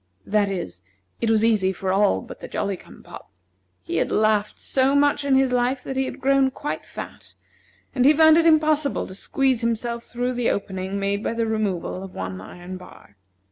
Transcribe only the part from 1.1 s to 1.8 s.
it was easy